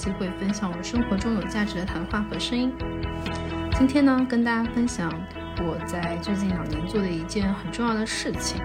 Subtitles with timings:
[0.00, 2.72] 机会分享我生活中有价值的谈话和声音。
[3.76, 5.12] 今天呢，跟大家分享
[5.58, 8.58] 我在最近两年做的一件很重要的事情。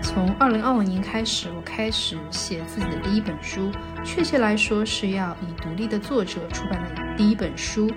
[0.00, 3.72] 从二零二五年开始，我开始写自己的第一本书，
[4.04, 7.90] 确切来说是要以独立的作者出版的第一本书。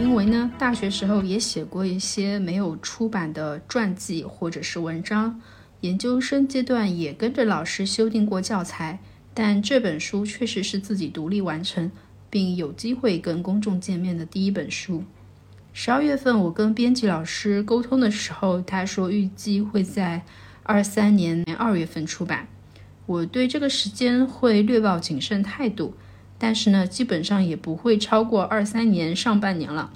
[0.00, 5.40] 因为呢，大学时候也写过一些没有出版的传记或者是文章，
[5.82, 8.98] 研究生阶段也跟着老师修订过教材，
[9.40, 11.92] 但这本书确实是自己独立完成，
[12.28, 15.04] 并有机会跟公众见面的第一本书。
[15.72, 20.24] 十二月份我跟编辑老师沟通的时候，他说预计会在。
[20.64, 22.48] 二三年年二月份出版，
[23.06, 25.94] 我对这个时间会略抱谨慎态度，
[26.36, 29.92] 但是呢，基本上也不会超过二三年上半年了。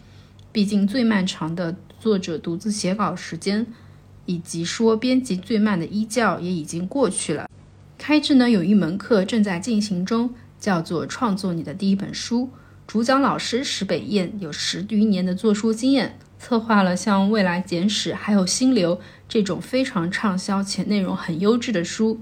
[0.53, 3.67] 毕竟最漫长的作者独自写稿时间，
[4.25, 7.51] 以及说编辑最慢的一教也已经过去了。
[8.05, 12.51] 开智呢有一门课正在进行中，叫做创作你的第一本书。
[12.85, 16.19] 主讲老师石北燕有十余年的做书经验。
[16.37, 18.97] 策划了像《未来简史》还有《心流》
[19.29, 22.19] 这种非常畅销且内容很优质的书。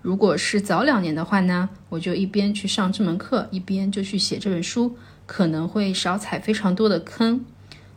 [0.00, 4.96] 如果是早两年的话呢，我就一边去上这门课，一边就去写这本书，
[5.26, 7.44] 可能会少踩非常多的坑。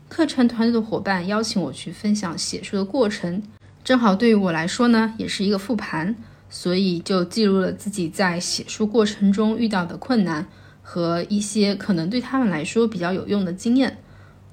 [0.10, 3.42] 课程团队的伙伴邀请我去分享写书的过程，
[3.86, 6.14] 正好对于我来说呢，也是一个复盘，
[6.50, 10.48] 所以就记录了自己在写书过程中遇到的困难
[10.82, 13.98] 和一些可能对他们来说比较有用的经验。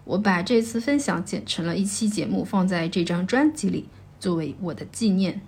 [0.04, 3.88] 我把这次分享剪成了一期节目，放在这张专辑里，
[4.20, 5.40] 作为我的纪念。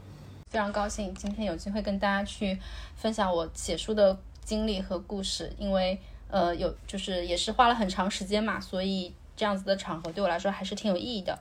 [0.51, 2.57] 非常高兴今天有机会跟大家去
[2.95, 11.39] 分享我写书的经历和故事，因为呃有就是也是花了很长时间嘛，所以这样子的场合对我来说还是挺有意义的。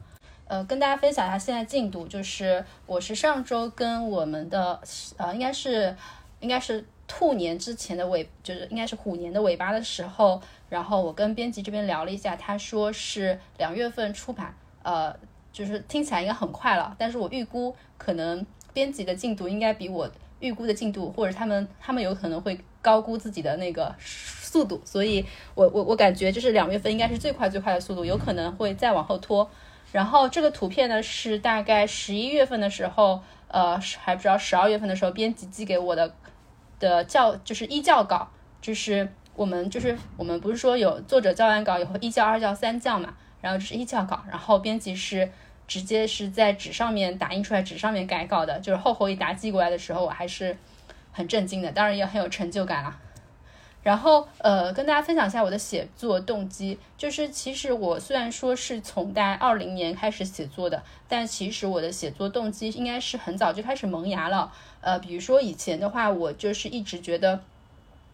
[0.47, 4.79] 呃，跟大家分享一下现在进度，就是我是上周跟我们的
[5.17, 5.95] 呃应该是
[6.39, 6.85] 应该是。
[7.07, 14.51] 兔年之前的尾，就是应该是虎年的尾巴的时候，然后我跟编辑这边聊了一下，他说是两月份出版，
[14.81, 15.15] 呃，
[15.53, 25.23] 就是听起来应该很快了，但是我预估可能编辑的进度应该比我预估的进度，或者他们他们有可能会高估自己的那个速度，所以
[25.53, 29.47] 我我我感觉就是两月份应该是最快最快的速度，有可能会再往后拖。
[29.95, 36.13] 然后这个图片呢是大概十一月份的时候，呃，还不知道十二月份的时候编辑寄给我的。
[36.77, 38.29] 的教就是一教稿，
[38.59, 45.31] 就是我们就是我们不是说有作者教完稿，以后一教、二教、三教嘛，然后这是一教稿，然后编辑是
[45.65, 50.57] 直接是在纸上面打印出来，纸上面改稿的，就是厚厚一沓寄过来的时候，我还是
[51.13, 52.99] 很震惊的，当然也很有成就感了。
[53.85, 64.51] 然后呃，跟大家分享一下我的写作动机，就是其实我虽然说是从大概二零年开始写作的，但其实我的写作动机应该是很早就开始萌芽了。
[64.81, 67.39] 呃，比如说以前的话，我就是一直觉得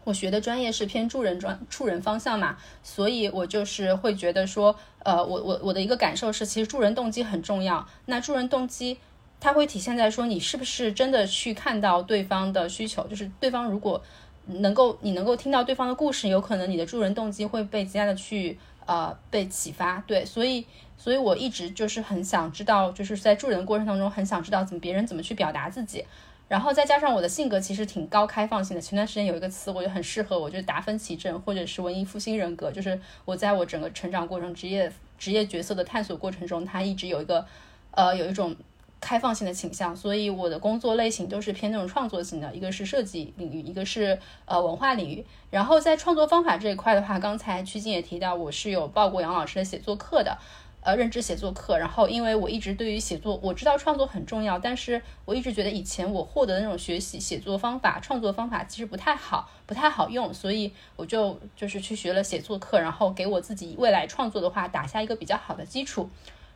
[0.04, 7.88] 我学的专业是偏助人专助人方向嘛，所以我就是会觉得说，呃，我我我的一个感受是，其实助人动机很重要。
[8.08, 8.98] 那助人动机
[9.40, 14.04] 它会体现在说，你是不是真的去看到对方的需求，就是对方如果。
[14.46, 20.66] 能够你能够听到对方的故事，有可能你的助人动机会被极大的去呃被启发，对，所以
[20.98, 26.04] 所以我一直就是很想知道，就是在助人的过程当中，很想知道怎么别人怎么去表达自己，
[26.48, 28.82] 然后再加上我的性格其实挺高开放性的。
[28.82, 37.46] 前段时间有一个词，我觉得很适合我，就是达芬奇症或者是文艺复兴人格，就是我在我整个成长过程、职业职业角色的探索过程中，他一直有一个
[37.92, 38.56] 呃有一种。
[39.02, 45.26] 开放性的倾向，所以我的工作类型都是偏那种创作型的，一个是设计领域，一个是呃文化领域。
[45.50, 50.38] 然后在创作方法这一块的话，刚才曲静也提到，我是有报过杨老师的写作课的，
[50.82, 51.80] 呃，认知写作课。
[51.80, 66.08] 然后因为我一直对于写作，我知道创作很重要，但是我一直觉得以前我获得的那种学习写作方法、创作方法其实不太好，不太好用，所以我就就是去学了写作课，然后给我自己未来创作的话打下一个比较好的基础。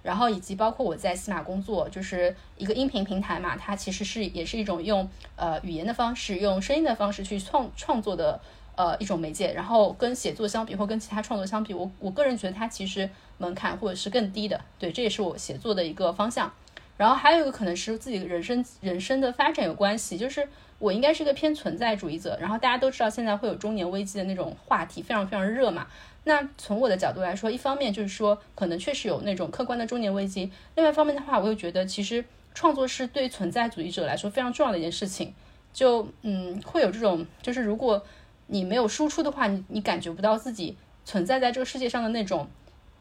[0.05, 8.39] 然后以及包括我在喜马工作，就是一个音频平台嘛，它其实是也是一种用呃语言的方式，用声音的方式去创创作的
[8.75, 9.51] 呃一种媒介。
[9.53, 13.09] 然后跟写作相比，或跟其他创作相比，我我个人觉得它其实
[13.39, 14.61] 门槛或者是更低的。
[14.77, 16.53] 对，这也是我写作的一个方向。
[16.97, 20.47] 然后还有一个可能是自己人生人生的发展有关系，就是
[20.79, 22.37] 我应该是个偏存在主义者。
[22.39, 25.87] 然后大家都知道现在会有中年危机的那种话题，非常非常热嘛。
[26.23, 35.33] 那从我的角度来说，一方面就是说，可能确实有那种客观的中年危机；另外一方面的话，我又觉得其实创作是对存在主义者来说非常重要的一件事情。
[35.71, 38.01] 就嗯，会有这种，就是如果
[38.47, 42.47] 你没有输出的话，你你感觉不到自己存在在这个世界上的那种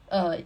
[0.09, 0.37] 呃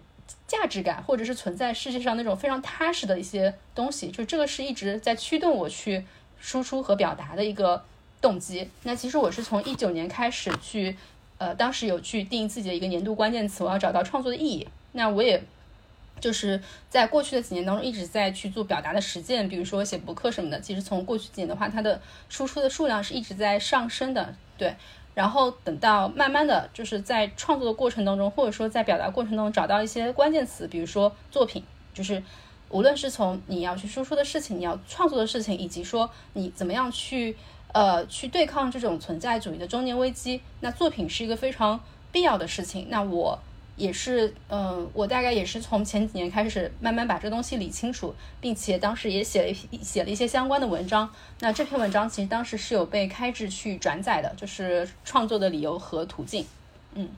[0.46, 4.10] 价值感，或者是存在世界上那种非常踏实的一些东西。
[4.10, 6.04] 就这个是一直在驱动我去
[6.40, 7.84] 输出和表达的一个
[8.20, 8.68] 动机。
[8.82, 10.96] 那其实我是从一九年开始去。
[11.40, 14.66] 呃，当时有去定自己的一个年度关键词，我要找到创作的意义。
[14.90, 15.40] 那我也
[16.18, 20.58] 就是在过去的几年当中一直在去做表达的实践，比如说写博客什么的。
[20.58, 24.74] 其实从过去几年的话，它的输出的数量是一直在上升的，对。
[25.14, 31.62] 然后等到慢慢的就是在创作的过程当中，或者说在表达过程当中找到一些关键词，比如说作品，
[31.94, 32.20] 就是
[32.70, 37.36] 无论是从你要去输出的事情，你要创作的事情，以及说你怎么样去。
[37.70, 41.78] 呃，去对抗这种存在主义的中年危机，那作品是一个非常
[42.10, 42.86] 必要的事情。
[42.88, 43.38] 那我
[43.76, 51.08] 也是，嗯，我大概也是从前几年开始慢慢把这东西理清楚，并且当时也写了一写了一些相关的文章。
[51.40, 56.46] 那这篇文章其实当时是有被开智去转载的，就是创作的理由和途径，
[56.94, 57.10] 嗯。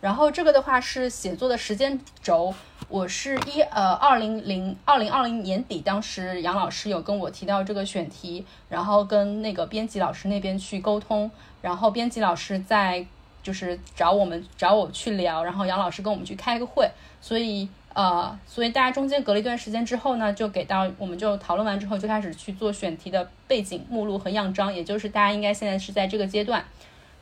[0.00, 2.54] 然后这个的话是写作的时间轴，
[2.88, 11.30] 我是一呃二零零二零二零年底，当时杨老师有跟我提到这个选题，然后跟那个编辑老师那边去沟通，
[11.62, 13.06] 然后编辑老师在
[13.42, 16.86] 就是找我们找我去聊，然后杨老师跟我们去开个会，
[17.22, 26.62] 所以呃所以大家中间隔了一段时间之后呢，就给到我们就讨论完之后就开始去做选题的背景目录和样章，也就是大家应该现在是在这个阶段，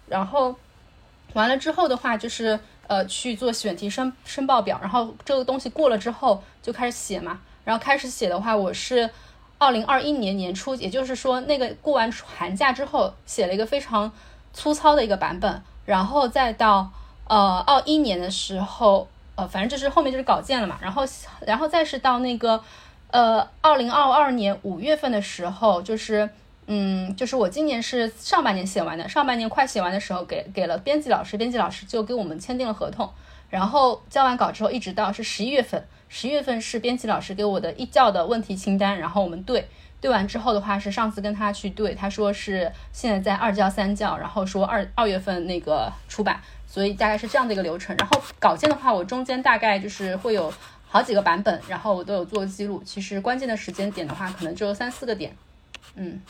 [0.09, 0.57] 然后
[1.35, 2.59] 完了之后的话就是。
[2.89, 7.41] 呃，去做选题申申报表，然后这个东西过了之后就开始写嘛。
[7.65, 9.09] 然后开始写的话，我是
[9.57, 14.13] 二零二一年年初，也就是说那个过完寒假之后写了一个非常
[14.53, 16.91] 粗糙的一个版本，然后再到
[17.29, 20.77] 呃二一年的时候，呃，反正就是后面就是稿件了嘛。
[20.83, 21.03] 然后，
[21.47, 22.63] 然后再是到那个
[23.11, 26.29] 呃二零二二年五月份的时候，就是。
[26.67, 33.11] 嗯，就是我今年是上半年写完的，上半年快写完的时候给给了编辑老师，编辑老师就给我们签订了合同，
[33.51, 39.69] 然后交完稿之后一直到是十一月份，十一月份是编辑老师给我的一教的问题清单，然后我们对
[40.01, 47.95] 对完之后的话是上次跟他去对，他说是现在在二教三教，然后说二二月份那个出版，所以大概是这样的一个流程。
[47.99, 50.53] 然后稿件的话，我中间大概就是会有
[50.89, 52.81] 好几个版本，然后我都有做记录。
[52.85, 55.37] 其实关键的时间点的话，可能只有三四个点，
[55.97, 56.21] 嗯。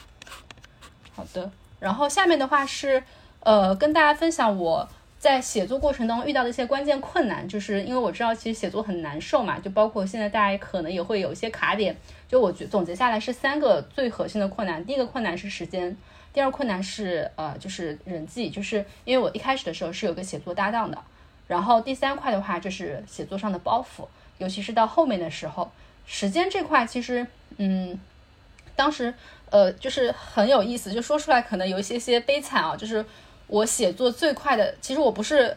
[1.22, 3.00] 好的，然后下面的话是，
[3.40, 4.88] 呃，跟大家分享我
[5.20, 11.96] 在写作过程当中遇到的一些关键困难，就是因为我知道其实写作很难受嘛，就包括现在大家可能也会有一些卡点，
[12.26, 15.96] 就我觉总结下来是三个最核心的困难，第一个困难是时间，
[16.32, 20.98] 第二困难是呃就是人际，就是因为我一开始的时候是有个写作搭档的，
[21.46, 24.08] 然后第三块的话就是写作上的包袱，
[24.38, 25.70] 尤其是到后面的时候，
[26.04, 27.24] 时间这块其实
[27.58, 27.96] 嗯，
[28.74, 29.14] 当时。
[29.52, 32.75] 呃，就是很有意思，就说出来可能有一些些悲惨啊。
[32.75, 33.04] 就是
[33.46, 35.54] 我写作最快的，其实我不是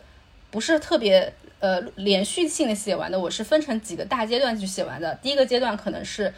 [0.52, 5.16] 不是特别呃连续性的写完的，我是分成几个大阶段去写完的。
[5.24, 6.34] 第一个阶段可能是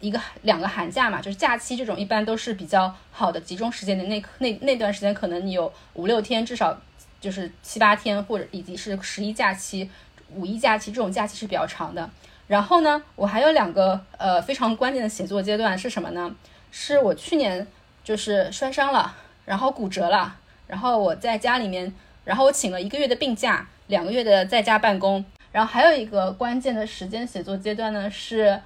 [0.00, 6.78] 一个两个寒假嘛，就是假期这种一般都是比较好的集中时间的那那那段时间，可能你有五六天，至少
[7.20, 9.90] 就是七八天，或者以及是十一假期、
[10.34, 12.08] 五一假期这种假期是比较长的。
[12.46, 16.34] 然后呢，我还有两个呃非常关键的写作阶段是什么呢？
[16.70, 17.66] 是我去年
[18.04, 20.36] 就是摔伤了，然后骨折了，
[20.66, 21.92] 然后我在家里面，
[22.24, 28.60] 然后我请了一个月的病假，两个月的在家办公，然后还有一个关键的时间写作阶段呢，是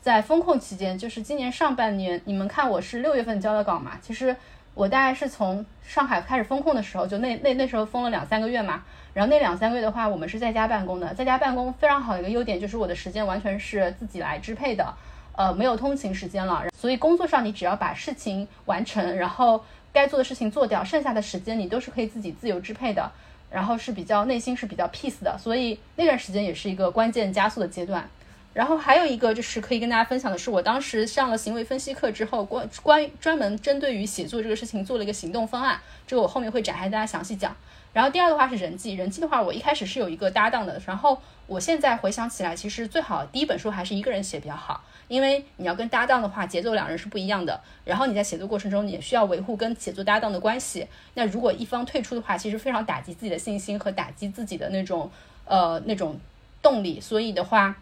[0.00, 4.34] 在风控期间，就是今年上半年，你们看我是六月份交的稿嘛，其实
[4.74, 8.82] 我大概是从上海开始风控的时候，就那那那时候封了两三个月嘛，
[9.12, 14.94] 然后那两三个月的话，我们是在家办公的，在家办公非常好的一个优点就是我的时间完全是自己来支配的。
[15.36, 23.10] 呃，没有通勤时间了，所以工作上你只要把事情完成，然后该做的事情做掉，剩下的时间你都是可以自己自由支配的，
[23.50, 28.08] 然后是比较内心是比较 peace 的，所以那段时间也是一个关键加速的阶段。
[28.52, 37.54] 然后还有一个就是可以跟大家分享的是，我当时上了行为分析课之后，关关专门针对于写作这个事情做了一个行动方案，这个我后面会展开大家详细讲。
[37.92, 44.82] 然后第二的话是人际，人际的话我一开始是有一个搭档的，然后我现在回想起来，其实最好第一本书还是一个人写比较好。
[45.10, 47.60] 因为你要跟搭档的话，节奏两人是不一样的。
[47.84, 50.86] 然后你在写作过程中，你也需要维护跟写作搭档的关系。
[51.14, 55.10] 那如果一方退出的话，其实非常打击自己的信心和打击自己的那种
[55.46, 56.16] 呃那种
[56.62, 57.00] 动力。
[57.00, 57.74] 所以的话，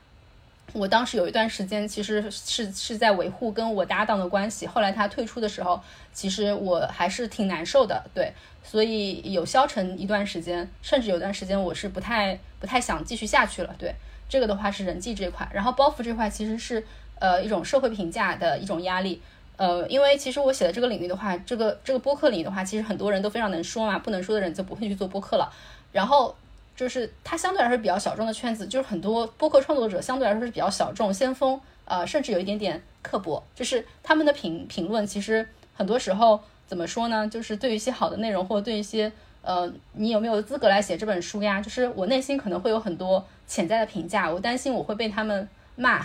[0.73, 4.66] 我当时有一段时间其实是是在维护跟我搭档的关系。
[4.66, 5.78] 后来他退出的时候，
[6.14, 8.02] 其实我还是挺难受的。
[8.14, 8.32] 对，
[8.64, 13.75] 所以有消沉一段时间，甚至有段时间我是不太不太想继续下去了。
[13.76, 13.94] 对，
[14.30, 16.82] 这个的话是人际这块，然后包袱这块其实是。
[17.18, 19.20] 呃，一种社会评价的一种压力，
[19.56, 25.52] 呃，因为其实我写的这个领域的话，这个这个播客领域的话，其实很多人都非常能说嘛，不能说的人就不会去做播客了。
[25.92, 26.34] 然后
[26.76, 37.26] 就是它相对来说比较小众的圈子，就是很多播客创作者相对来说是比较小众、先锋，呃，甚至有一点点刻薄，就是他们的评评论，其实很多时候怎么说呢？
[37.28, 39.12] 就是对于一些好的内容或者对一些。
[39.40, 41.58] 呃，你有没有资格来写这本书呀？
[41.58, 46.04] 就是我内心可能会有很多潜在的评价，我担心我会被他们骂。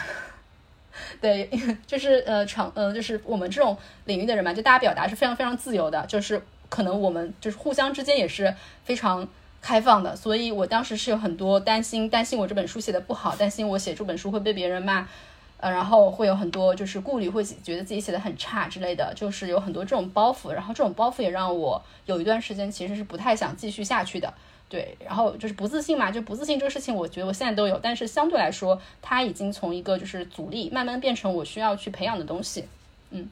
[1.21, 1.50] 对，
[1.88, 9.27] 就是呃，场呃，就是我们这种领域的人嘛，就大家表达是非常非常自由的，就是可能我们就是互相之间也是非常
[9.62, 15.07] 开放的，所以我当时是有很多担心，担心我这本书写的不好，担心我写这本书会被别人骂。
[15.57, 20.51] 呃，然后会有很多就是顾虑，会觉得自己写的很差之类的，就是有很多这种包袱。
[20.51, 24.33] 然后这种包袱也让我有一段时间其实是不太想继续下去的。
[24.74, 32.65] 对，然后就是不自信嘛，就不自信这个事情，我觉得我现在都有，但是相对来说，它已经从一个就是阻力，慢慢变成我需要去培养的东西。
[33.12, 33.30] 嗯，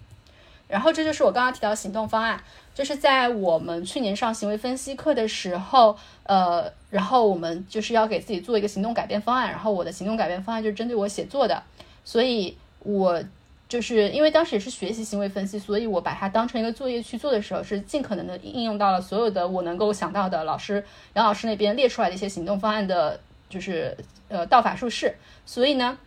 [0.68, 2.40] 然后这就是我刚刚提到行动方案，
[2.76, 11.64] 就是在我们去年上行为分析课的时候，呃，然后我们就是要给自己做一个行动改变方案，然后我的行动改变方案就是针对我写作的。
[12.06, 13.24] 所以，我
[13.72, 23.18] 就是因为当时也是学习行为分析，所以我把它当成一个作业去做的时候，是尽可能的应用到了所有的我能够想到的老师杨老师那边列出来的一些行动方案的，
[23.50, 23.96] 就是
[24.28, 25.16] 呃道法术式。
[25.46, 25.98] 所以呢，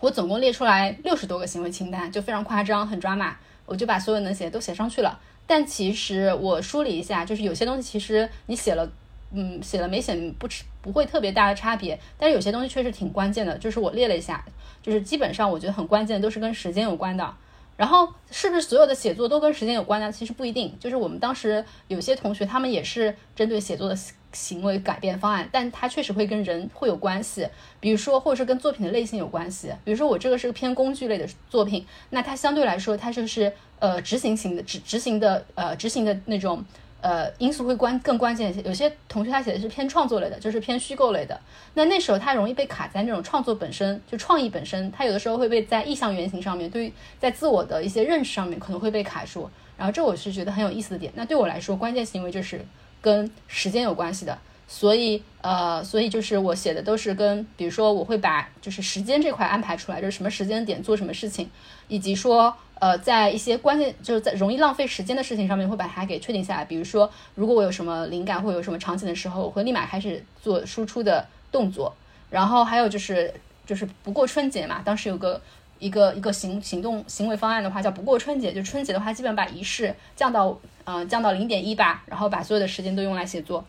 [0.00, 3.38] 我总共列出来六十多个行为清单，就非常夸张，很抓马。
[3.64, 5.18] 我就把所有能写的都写上去了。
[5.46, 8.86] 但其实我梳理一下，就是有些东西其实你写了。
[9.34, 14.44] 嗯，写了没写不吃不会特别大的差别，但是有些东西确实挺关键的，就是我列了一下，
[14.82, 17.34] 就是基本上我觉得很关键的都是跟时间有关的。
[17.74, 20.12] 然后是不是所有的写作都跟时间有关呢？
[20.12, 20.72] 其实不一定。
[20.78, 23.96] 就是我们当时有些同学他们也是针对写作的
[24.30, 27.48] 行为改变方案，但它确实会跟人会有关系，
[27.80, 29.72] 比如说或者是跟作品的类型有关系。
[29.84, 36.62] 比如说我这个是个偏工具类的作品，那它相对来说它就是呃执行型的执执行的呃执行的那种。
[37.02, 38.62] 呃，因素会关更关键一些。
[38.62, 41.38] 有些同学他写的是偏创作类的，就是偏虚构类的。
[41.74, 49.50] 那那时候他容易被卡在那种创作本身就创意本身，他有的时候会被在意向原型上面，对在自我的一些认识上面可能会被卡住。
[49.76, 51.12] 然后这我是觉得很有意思的点。
[51.16, 52.64] 那对我来说，关键行为就是
[53.00, 54.38] 跟时间有关系的。
[54.68, 61.50] 所以呃，所以就是我写的都是跟，比如说我会把就是时间这块安排出来，就是什么时间点做什么事情，
[61.88, 62.56] 以及说。
[62.82, 66.64] 呃，在一些关键就是在容易浪费时间的事情上面，会把它给确定下来。
[66.64, 71.94] 比如说，如果我有什么灵感或有什么场景的时候，我会立马开始做输出的动作。
[72.28, 73.32] 然后还有就是，
[73.64, 75.40] 就是不过春节嘛，当时有个
[75.78, 78.52] 一个一个行行动行为方案的话，叫不过春节。
[78.52, 83.64] 就春节的话，基本把仪式降到嗯降到零点一吧，然后把所有的时间都用来写作。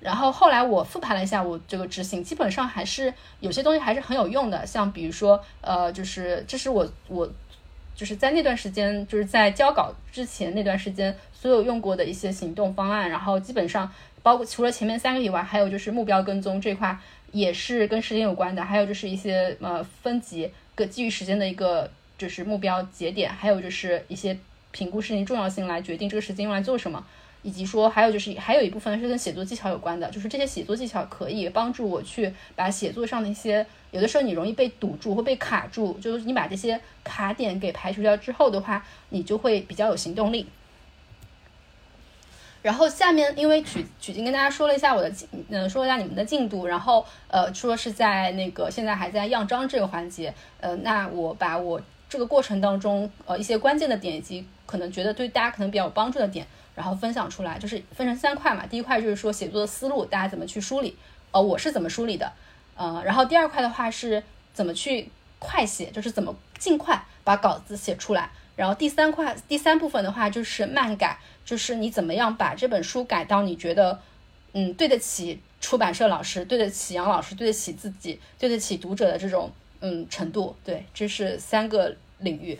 [0.00, 4.66] 然后后来我复盘了一下我这个执行，基本上还是有些东西还是很有用的。
[4.66, 7.26] 像比如说，呃，就是这是我我。
[7.94, 16.98] 就是在那段时间，就是在交稿之前那段时间，所有用过的一些行动方案，然后基本上包括除了前面三个以外，还有就是目标跟踪这块
[17.32, 24.36] 也是跟时间有关的，还有就是一些呃分级个基于时间的一个就是目标节点，还有就是一些
[24.70, 27.04] 评估事情重要性来决定这个时间用来做什么。
[27.42, 40.46] 以及说，还有就是还有一部分是跟写作技巧有关的，就是这些写作技巧可以帮助我去把写作上的一些，有的时候你容易被堵住或被卡住，就是你把这些卡点给排除掉之后的话，你就会比较有行动力。
[42.62, 56.46] 然后下面因为曲曲静跟大家说了一下我的进，嗯，说了一下你们的进度，然后呃说是在那个现在还在样章这个环节，呃，那我把我这个过程当中呃一些关键的点以及可能觉得对大家可能比较有帮助的点。
[56.74, 58.66] 然后分享出来，就是分成三块嘛。
[58.66, 60.96] 第一块就是说写作的思路，大家怎么去梳理？
[61.30, 62.32] 呃，我是怎么梳理的？
[62.76, 64.22] 呃，然后第二块的话是
[64.54, 68.30] 怎么去快写，就是怎么尽快把稿子写出来。
[68.54, 73.98] 然后第三块第三部分的话就是慢改，就是你怎么样把这本书改到你觉得
[74.52, 79.50] 嗯对得起出版社老师，对得起杨老师，对得起自己，对得起读者的这种
[79.80, 80.54] 嗯程度。
[80.64, 82.58] 对，这是三个领域。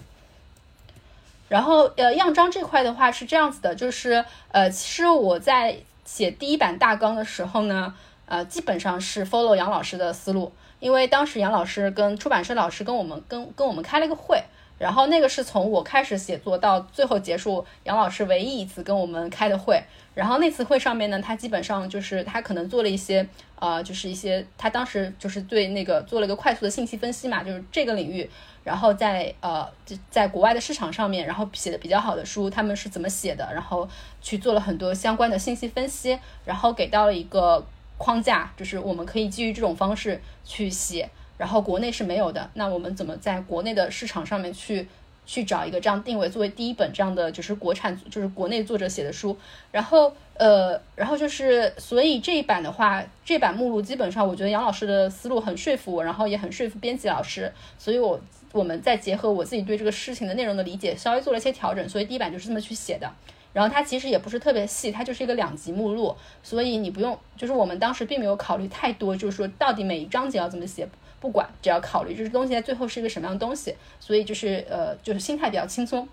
[1.49, 7.95] 然后，呃，样章这块的话是这样子的，就是，呃，其实我在写第一版大纲的时候呢，
[8.27, 14.43] 呃，基本上是 follow 杨老师的思路，因为当时杨老师跟出版社老师跟我们跟跟我们开了个会。
[14.83, 19.81] 然后那个是从我开始写作到最后结束，杨老师唯一一次跟我们开的会。
[20.13, 23.25] 然后那次会上面呢，他基本上就是他可能做了一些，
[23.61, 28.29] 呃，就是一些他当时就是对那个做了一个快速的信息分析嘛，就是这个领域，
[28.65, 29.65] 然后在呃
[30.11, 33.89] 在国外的市场上面，然后写的比较好的书他们是怎么写的，然后
[34.21, 37.65] 去做了很多相关的信息分析，然后给到了一个
[37.99, 41.09] 框架，就是我们可以基于这种方式去写。
[41.43, 44.87] 然后国内是没有的，那我们怎么在国内的市场上面去
[45.27, 49.37] 去找一个这样定位，作为第一本这样的就是国产就是国内作者写的书？
[49.73, 58.21] 然后呃，然后就是所以这一版的话，这版目录基本上我觉得杨老师的思路很说服我，然后也很说服编辑老师，所以我
[58.53, 63.11] 我们再结合我自己对这个事情的内容的理解，稍微做了一些调整，所以第一版就是这么去写的。
[63.53, 70.89] 然后它其实也不是特别细，它就是一个两级目录，所以你不用，就是我们当时并没有考虑太多，就是说到底每一章节要怎么写，
[71.23, 76.09] 不管，只要考虑就是东西在最后是一个什么样的东西，所以就是呃，就是心态比较轻松。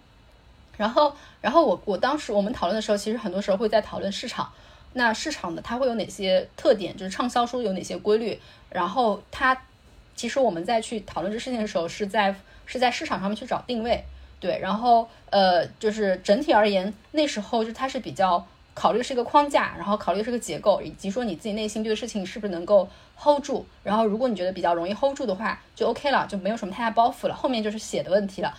[0.77, 1.11] 然后，
[1.41, 4.47] 然后我我当时我们讨论的时候，其实很多时候会在讨论市场。
[4.93, 6.95] 那市场的它会有哪些特点？
[6.95, 8.39] 就是畅销书有哪些规律？
[8.69, 9.59] 然后它
[10.15, 12.35] 其实我们在去讨论这事情的时候，是在
[12.67, 14.03] 是在市场上面去找定位，
[14.39, 14.59] 对。
[14.59, 18.45] 然后呃，就是整体而言，那时候就它是比较
[18.79, 22.87] 考虑是一个框架，然后考虑是个结构，以及说你自己内心对的事情是不是能够
[23.21, 23.65] hold 住。
[23.83, 27.35] 然后如果你觉得比较容易 hold 住的话，就 OK 了，就没有什么太大包袱了。
[27.35, 28.53] 后面就是写的问题了。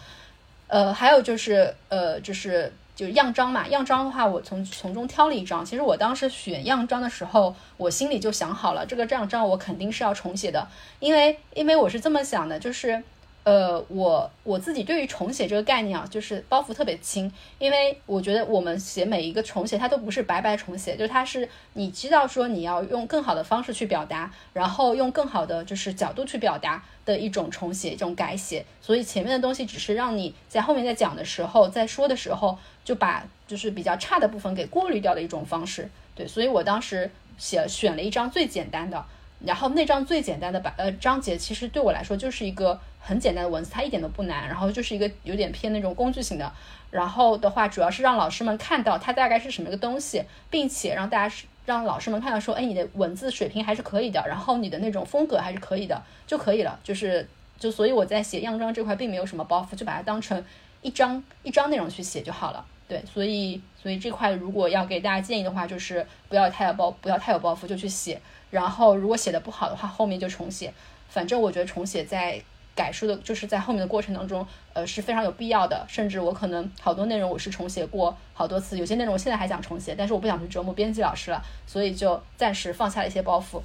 [0.67, 5.65] 呃，还有就是，呃，就是就是样章嘛，样章的话，我从从中挑了一张。
[5.65, 13.03] 其实我当时选样章的时候，我心里就想好了，这个样章我肯定是要重写的，因为因为我是这么想的，就是。
[13.51, 17.29] 呃，我我自己对于重写这个概念啊，就是包袱特别轻，
[17.59, 28.65] 因为我觉得我们写每一个重写，它都不是白白重写，就是它是你知道说你要用更好的方式去表达，然后用更好的就是角度去表达的一种重写，一种改写。
[28.81, 35.91] 所以前面的东西只是让你在后面在讲的时候，在说的时候就把就是比较差的部分给过滤掉的一种方式。
[36.15, 39.05] 对，所以我当时写选了一张最简单的，
[39.45, 42.81] 然后那张最简单的版呃章节，其实对我来说就是一个。
[43.03, 46.53] 很简单的文字，它一点都不难，然后就是一个有点偏那种工具型的，
[46.91, 57.27] 然后的话主要是让老师们看到它大概是什么一个东西，并且让大家是让老师们看到说，哎，你的文字水平还是可以的，然后你的那种风格还是可以的就可以了，就是
[57.59, 60.45] 就所以我在写样章这块并没有什么包袱，就把它当成
[60.83, 62.63] 一张一张内容去写就好了。
[62.87, 68.21] 对，所以所以这块如果要给大家建议的话，就是不要太有包不要太有包袱就去写，
[68.51, 70.73] 然后如果写的不好的话，后面就重写。
[71.09, 72.43] 反正我觉得重写在。
[72.73, 75.85] 改书的，就是在后面的过程当中，呃，是非常有必要的。
[75.87, 83.61] 甚至我可能好多内容我是重写过好多次，有些内容我现在还想重写，但是我不想去折磨编辑老师了，所以就暂时放下了一些包袱。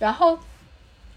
[0.00, 0.36] 然后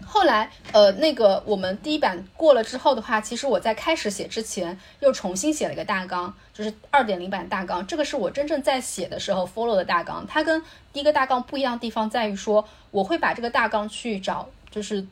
[0.04, 7.86] 后来，呃，那个我们第一版过了之后的话，其实我在开始写之前又重新写了一个大纲，就是二点零版大纲。
[7.86, 10.26] 这个是我真正在写的时候 follow 的大纲。
[10.26, 15.06] 它跟第一个大纲不一样的地方在于说，我会把这个大纲去找，就是。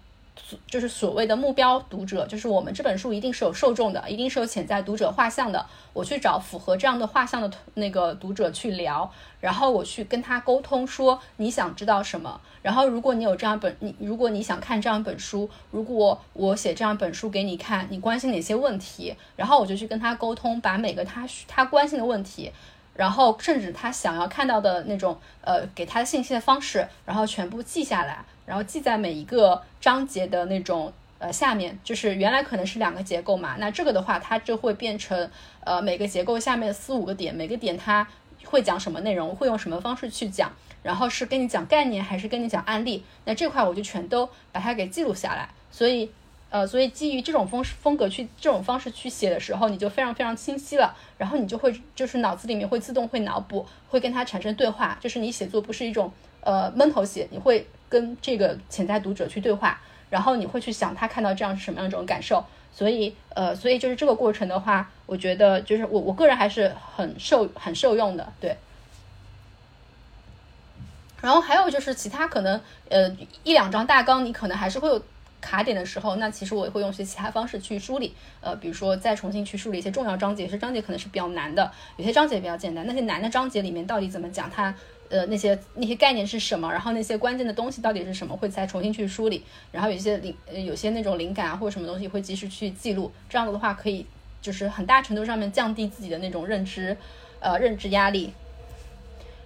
[0.67, 5.65] 就是所谓的目标读者，就是我们这本书一定是有受众的，一定是有潜在读者画像的。
[5.93, 12.41] 我去找符合这样的画像的那个读者去聊，然后我去跟他沟通，说你想知道什么。
[12.63, 19.15] 然后如果你有这样本，你如果你想看这样一本书，如果我写这样一本书给你看，你关心哪些问题？
[19.37, 22.53] 然后我就去跟他沟通，把每个他他关心的问题。
[22.95, 31.79] 然后甚至他想要看到的那种，呃，给他的信息的方式，然后全部记下来，然后记在每一个章节的那种，呃，下面。
[31.85, 35.31] 就是原来可能是两个结构嘛，那这个的话，它就会变成，
[35.65, 38.07] 呃，每个结构下面四五个点，每个点它
[38.45, 40.51] 会讲什么内容，会用什么方式去讲，
[40.83, 46.11] 然后是跟你讲概念还是跟你讲案例，那这块我就全都把它给记录下来，所以。
[46.49, 56.11] 呃，所以基于这种风风格去这种方式去写的时候，你就非常非常清晰了，然后你就会就是脑子里面会自动会脑补，会跟它产生对话，就是你写作不是一种
[56.43, 68.57] 呃闷头写，你会跟这个潜在读者去对话，然后你会去想他看到这样是什么样一种感受，所以呃，所以就是这个过程的话，我觉得就是我我个人还是很受很受用的，对。
[71.21, 73.09] 然后还有就是其他可能呃
[73.43, 75.03] 一两张大纲，你可能还是会有。
[75.39, 82.85] 卡点的时候，那其实我也会用一些其他方式去梳理，呃，比如说再重新去梳理一些重要章节，有些章节可能是比较难的，有些章节比较简单。
[82.85, 84.51] 那些难的章节里面到底怎么讲？
[84.51, 84.75] 它
[85.11, 86.71] 呃那些那些概念是什么？
[86.71, 88.37] 然后那些关键的东西到底是什么？
[88.37, 89.43] 会再重新去梳理。
[89.73, 93.13] 然后有些灵呃有些那种灵感啊或者什么东西会及时去记录。
[93.29, 94.07] 这样子的话可以
[94.41, 96.97] 就是很大程度上面降低自己的那种认知
[97.41, 98.33] 呃认知压力。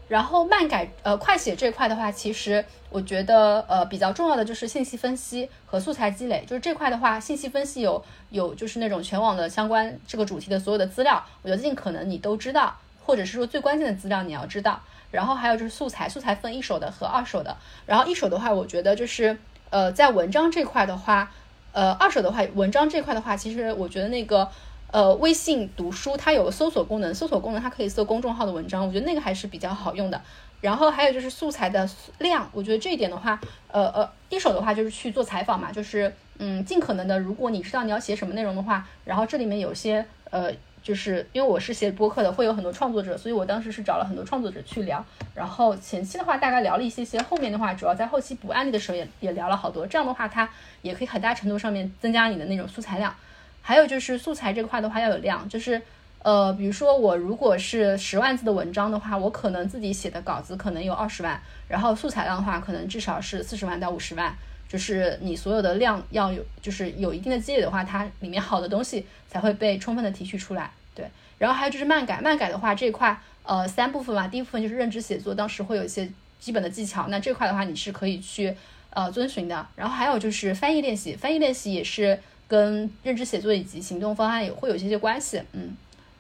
[0.09, 6.45] 然后慢改呃快写这块的话，其实我觉得呃比较重要的就是信息分析和素材积累。
[6.49, 14.83] 就是这块的话，信息分析有有就是那种全网的相关这个主题的所有的资料，我觉得尽可能你都知道，或者是说最关键的资料你要知道。
[15.11, 17.57] 然后还有就是素材，素材分一手的和二手的。
[17.87, 19.37] 然后一手的话，我觉得就是
[19.71, 21.31] 呃在文章这块的话，
[21.73, 24.49] 呃二手的话，文章这块的话，其实我觉得那个。
[24.93, 30.21] 呃，微信读书它有搜索功能，搜索功能它可以搜公众号的文章，我觉得那个还是比较好用的。
[30.61, 40.51] 然后还有就是素材的量，我觉得这一点的话，呃呃，一手的话就是去做采访嘛，就是嗯，尽可能的，如果你知道你要写什么内容的话，然后这里面有些呃，
[40.91, 45.05] 就是因为我是写播客的，会有很多创作者，所以我当时是找了很多创作者去聊。
[45.37, 50.51] 然后前期的话大概聊了一些些，后面的话主要在后期补案例的时候也也聊了好多，这样的话它
[50.83, 53.15] 也可以很大程度上面增加你的那种素材量。
[53.63, 55.81] 还有就是素材这块的话要有量，就是
[56.25, 64.35] 呃，比如说我如果是十万字的文章的话，我可能自己写的稿子可能有二十万，然后素材量的话，可能至少是四十万到五十万。
[64.69, 70.71] 就是你所有的量要有，就是有一定的积累的话，它里面好的东西才会被充分的提取出来。
[70.95, 78.55] 对，然后还有就是漫改，漫改的话这一块，呃，三部分嘛，第一部分就是认知写作，当时会有一些基本的技巧，那这块的话你是可以去
[78.91, 79.67] 呃遵循的。
[79.77, 85.77] 然后还有就是翻译练习，翻译练习也是跟认知写作以及行动方案也会有一些些关系，嗯。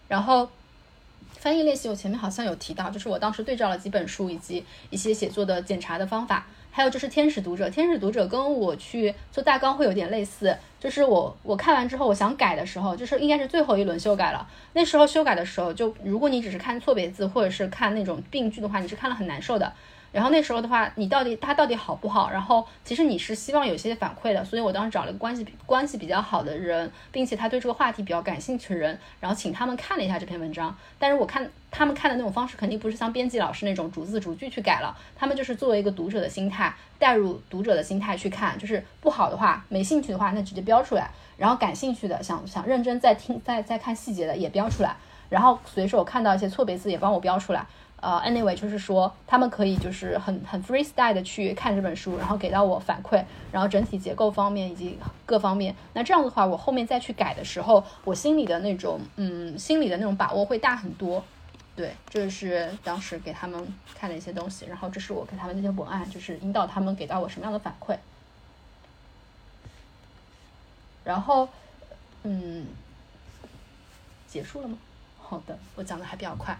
[0.09, 0.51] 然后
[1.39, 6.47] 翻译练习我前面好像有提到，就是我当时对照了几本书以及一些写作的检查的方法。
[6.71, 14.47] 还有就是天使读者，天使读者跟我去做大纲会有点类似，就是我我看完之后，我想改的时候，就是应该是最后一轮修改了。
[14.73, 19.73] 那时候修改的时候，就如果你只是看错别字或者是看那种病句的话，你是看了很难受的。
[20.13, 22.31] 然后那时候的话，你到底他到底好不好？
[22.31, 30.77] 然后其实你是希望有些反馈的，所以我当时找了一个关系关系比较好的人，并且他对这个话题比较感兴趣的人，然后请他们看了一下这篇文章。
[30.99, 41.05] 但是我看他们看的那种方式，肯定不是像编辑老师那种逐字逐句去改了，他们就是作为一个读者的心态，带入读者的心态去看，就是不好的话，没兴趣的话，那直接标出来；
[41.37, 44.97] 然后感兴趣的，想想认真再听再再看细节的也标出来，
[45.29, 47.65] 然后随手看到一些错别字也帮我标出来。
[48.01, 61.23] 呃，anyway，就是说他们可以就是很很 freestyle 的去看这本书，然后给到我反馈，然后整体结构方面以及各方面，那这样的话，我后面再去改的时候，我心里的那种嗯，心里的那种把握会大很多。
[61.77, 67.97] 对，这是当时给他们看的一些东西，然后这是我给他们那些文案，就是引导他们给到我什么样的反馈。
[71.05, 71.49] 然后，
[72.23, 72.67] 嗯，
[74.27, 74.77] 结束了吗？
[75.19, 76.59] 好的，我讲的还比较快。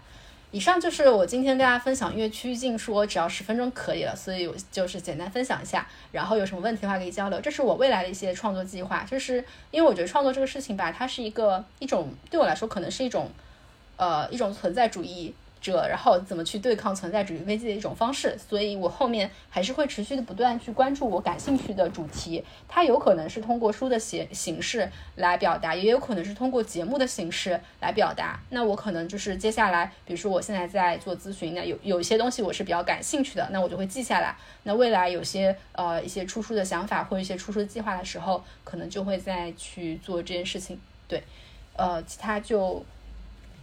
[0.51, 5.87] 以上就是我今天跟大家分享，因为趋近说只要十分钟可以了，所以我就是简单分享一下。
[6.11, 7.39] 然后有什么问题的话可以交流。
[7.39, 13.29] 这是我未来的一些创作计划，就是因为我觉得创作这个事情吧，它是一个一种对我来说可能是一种，
[13.95, 15.33] 呃，一种存在主义。
[15.61, 22.43] 者，然后怎么去对抗存在主义危机的一种方式，所以我后面还是会持续的不断去关注我感兴趣的主题。
[22.67, 28.39] 它有可能是通过书的写形式来表达，也有可能是通过节目的形式来表达。
[28.49, 34.35] 那我可能就是接下来，比如说我现在在做咨询，那有有一些东西我是比较感兴趣的，那我就会记下来。
[34.63, 40.79] 那未来有些呃一些出书的想法或一些出书的计划的时候，可能就会再去做这件事情。
[41.07, 41.21] 对，
[41.77, 42.83] 呃，其他就。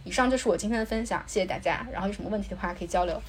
[0.09, 1.85] 以上就是我今天的分享，谢谢大家。
[1.91, 3.21] 然后有什么问题的话可以交流。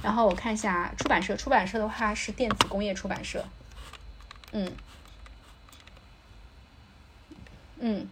[0.00, 3.44] 然后我看一下出版社，出版社的话是电子工业出版社。
[4.52, 4.70] 嗯，
[7.80, 8.08] 嗯。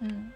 [0.00, 0.30] 嗯，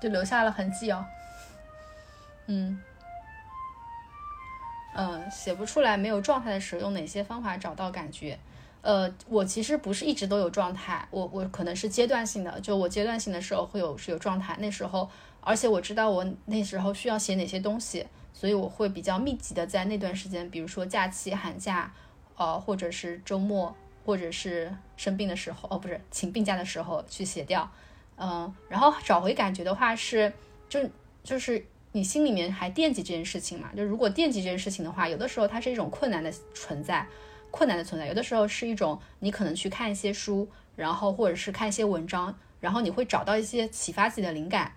[0.00, 1.04] 就留下了痕迹哦。
[2.46, 2.80] 嗯，
[4.94, 8.38] 嗯，写不出来没有状态的时候，用哪些方法找到感觉？
[8.86, 21.92] 呃，我其实不是一直都有状态，我我可能是阶段性的，就我阶段性的时候会有是有状态，那时候，而且我知道我那时候需要写哪些东西，所以我会比较密集的在那段时间，比如说假期、寒假，
[22.36, 27.68] 呃，或者是周末，或者是生病的时候，哦，不是请病假的时候去写掉，
[28.16, 30.32] 嗯，然后找回感觉的话是，
[30.68, 30.78] 就
[31.24, 37.04] 就是你心里面还惦记这件事情嘛，就如果惦记这件事情的话，有的时候它是一种困难的存在。
[37.56, 44.70] 困难的存在，有的时候是一种你可能去看一些书，然后或者是看一些文章，然后你会找到一些启发自己的灵感，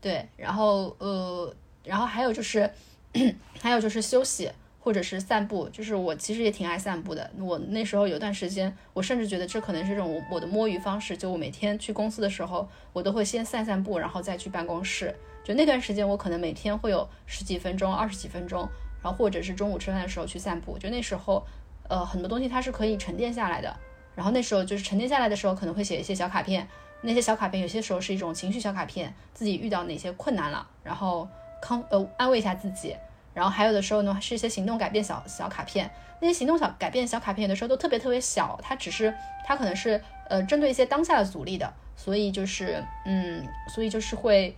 [0.00, 2.70] 对，然后呃，然后还有就是，
[3.60, 4.50] 还有就是休息
[4.80, 7.30] 或者是散步，就是我其实也挺爱散步的。
[7.38, 15.14] 我那时候有段时间，我甚至觉得这可能是一种我的摸鱼方式，就我每天去公司的时候，我都会先散散步，然后再去办公室。
[15.44, 18.66] 就那段时间，我可能每天会有十几分钟、二十几分钟，
[19.02, 20.78] 然后或者是中午吃饭的时候去散步。
[20.78, 21.44] 就那时候。
[21.92, 23.76] 呃，很多东西它是可以沉淀下来的。
[24.14, 26.66] 然后那时候就是沉淀下来的时候，可能会写一些小卡片。
[27.02, 31.28] 那些小卡片有些时候是一种情绪小卡片，自己遇到哪些困难了，然后
[31.60, 32.96] 康呃安慰一下自己。
[33.34, 39.12] 然后还有的时候呢是一些行动改变小小卡片，那些行动小改变小卡片有的时候都特别特别小，它只是
[39.44, 44.56] 它可能是呃针对一些当下的阻力的，所以就是嗯，所以就是会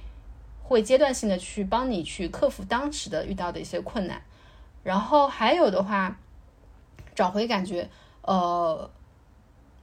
[0.62, 4.20] 会阶段性的去帮你去克服当时的遇到的一些困难，
[4.82, 6.18] 然后还有的话
[7.14, 7.88] 找回感觉，
[8.22, 8.90] 呃。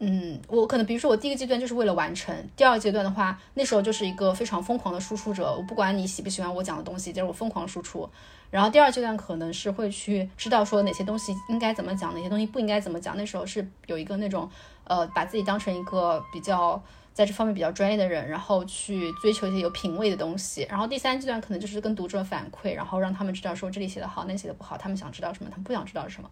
[0.03, 8.09] 嗯，我可能比如说我第一个阶段就是为了完成，第二阶段的话，那时候就是一个非常疯狂的输出者，我不管你喜不喜欢我讲的东西，就是我疯狂输出。
[8.49, 13.15] 然后第二阶段可能是会去知道说哪些东西应该怎么讲，哪些东西不应该怎么讲。
[13.15, 14.49] 那时候是有一个那种
[14.85, 16.81] 呃，把自己当成一个比较
[17.13, 20.65] 在这方面比较专业的人，然后去追求一些有品位的东西。
[20.67, 26.27] 然后第三阶段可能就是跟读者反馈，然后让他们知道说这里写的好，那写的不好，他们想知道什么，他们不想知道什么。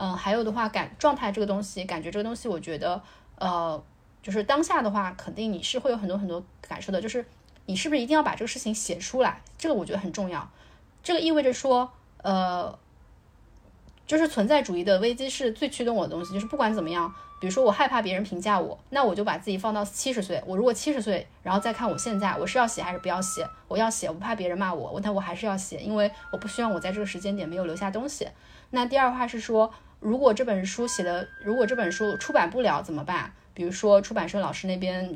[0.00, 3.02] 嗯，还有的话，感状态这个东西，感觉这个东西，我觉得，
[3.34, 3.82] 呃，
[4.22, 7.02] 就是当下的话，肯定你是会有很多很多感受的。
[7.02, 7.26] 就是
[7.66, 9.42] 你是不是一定要把这个事情写出来？
[9.58, 10.48] 这个我觉得很重要。
[11.02, 11.90] 这个意味着说，
[12.22, 12.78] 呃，
[14.06, 16.32] 就是存在主义的危机是最驱动我的东西。
[16.32, 20.40] 就是不管怎么样，比如说我害怕别人评价我，那我就把自己放到七十岁。
[20.46, 23.44] 我如果七十岁，然后再看我现在，我是要写还是不要写？
[23.66, 28.28] 我要写，我不怕别人骂我，我但我还是要写，因为我不希望我在这个时间点没有留下东西。
[28.70, 29.72] 那第二话是说。
[30.00, 33.32] 如果这本书写的，如果这本书出版不了怎么办？
[33.54, 35.12] 比如说出版社老师那边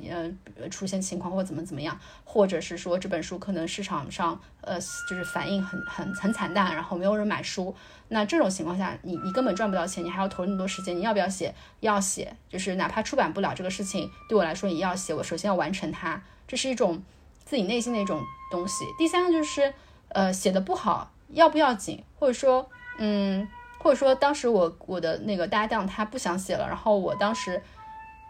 [0.59, 7.73] 呃出现情况或怎么怎么样，或者是说这本书可能市场上呃就是反应很很很惨淡，然后没有人买书，
[8.09, 11.55] 那这种情况下你你根本赚不到钱，你还要投那么多时间，你要不要写？
[11.79, 15.15] 要写，就是哪怕出版不了这个事情，对我来说也要写。
[15.15, 17.01] 我首先要完成它，这是一种
[17.45, 18.85] 自己内心的一种东西。
[18.99, 19.73] 第三个就是
[20.09, 22.69] 呃写的不好要不要紧，或者说
[22.99, 23.47] 嗯。
[23.83, 27.61] 或者说，当时我我的那个搭档他不想写了，然后我当时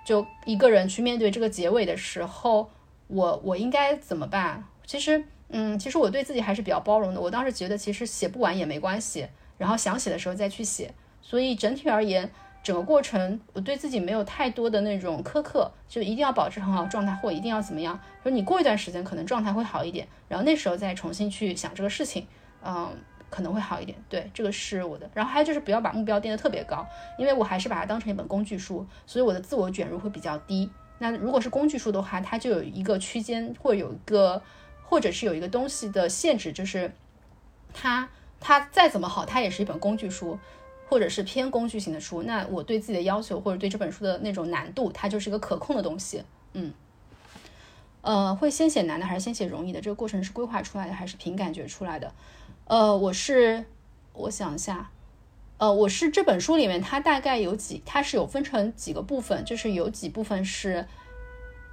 [0.07, 2.71] 就一个人去面对这个结尾的时候，
[3.09, 4.65] 我我应该怎么办？
[4.87, 7.21] 其实，嗯，其实我对自己还是比较包容的。
[7.21, 10.95] 我当时觉得其实写不完也没关系，然后想写的时候再去写。
[11.21, 12.31] 所以整体而言，
[12.63, 18.01] 整个过程我对自己没有太多的那种苛刻，就一定要保持很好状态，或一定要怎么样。
[18.23, 22.27] 说你过一段时间可能状态会好一点，然后那时候再重新去想这个事情，
[22.65, 22.89] 嗯。
[23.33, 25.09] 可能会好一点，对，这个是我的。
[25.15, 26.87] 然后还有就是不要把目标定得特别高，
[27.19, 30.71] 因为我还是把它当成一本工具书，所以我的自我卷入会比较低。
[30.99, 34.43] 那如果是工具书的话，它就有一个区间，或有一个，
[34.85, 36.93] 或者是有一个东西的限制，就是
[37.73, 40.39] 它它再怎么好，它也是一本工具书，
[40.89, 42.23] 或者是偏工具型的书。
[42.23, 46.23] 那我对自己的要求，或者对这本书的那种难度，它就是一个可控的东西。
[46.53, 46.73] 嗯，
[48.03, 49.81] 呃，会先写难的还是先写容易的？
[49.81, 52.13] 这个过程是规划出来的还是凭感觉出来的？
[52.67, 53.65] 呃，我是，
[54.13, 54.91] 我想一下，
[55.59, 60.87] 呃，我是这本书里面，它大概有几，它是有分成几个部分，就是有几部分是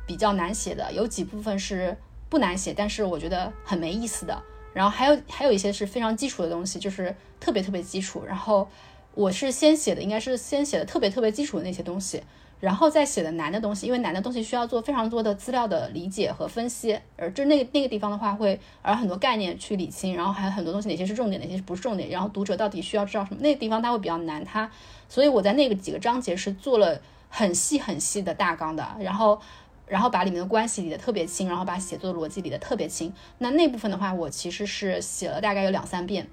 [0.06, 1.96] 比较难写的，有几部分是
[2.28, 8.68] 不难写，但是我觉得很没意思的，然后还有还有一些是非常基础的东西，就是特别特别基础，然后
[9.14, 12.24] 我是先写的，应该是先写的特别特别基础的那些东西。
[12.60, 24.44] 然后再写的难的东西，因为难的东西需要做非常多的资料的理解和分析，而就那个那个地方的话，会而很多概念去理清，然后还有很多东西哪些是重点，哪些是不是重点，然后读者到底需要知道什么，那个地方它会比较难。
[24.44, 24.70] 它，
[25.08, 29.40] 所以我在那个几个章节是做了很细很细的大纲的，然后
[29.88, 33.14] 然后把里面的关系理得特别清，然后把写作逻辑理得特别清。
[33.38, 36.28] 那那部分的话，我其实是写了大概有两三遍，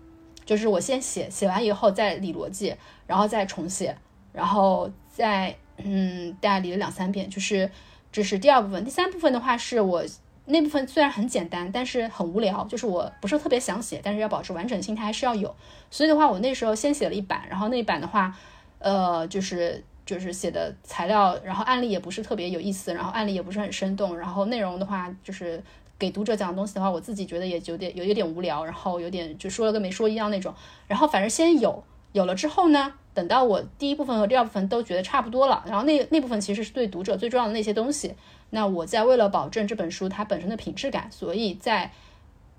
[0.44, 2.74] 就是我先写，写完以后再理逻辑，
[3.06, 3.96] 然后再重写，
[4.32, 5.56] 然后再。
[5.78, 7.70] 嗯，大概理了两三遍，就是
[8.10, 8.84] 这是第二部分。
[8.84, 10.02] 第三部分的话，是我
[10.46, 15.54] 那部分虽然很简单，但是很无聊，就是我不是特别想写，但是要保持完整性，它还是要有。
[15.90, 18.34] 所以的话，我那时候先写了一版，然后那一版的话，
[18.78, 25.62] 呃，就是就是写的材料，然后案例也不是特别有意思，然后案例也不是很生动，然后内容的话，就是
[25.98, 30.54] 给读者讲的东西的话，我自己觉得也有点有有点无聊，然后有点就说了跟没说一样那种。
[30.86, 32.94] 然后反正先有有了之后呢。
[33.16, 38.14] 等到我第一部分和第二部分都觉得差不多了，然后那那部分其实是对读者最重要的那些东西。
[38.50, 41.90] 那我在为了保证这本书它本身的品质感，所以在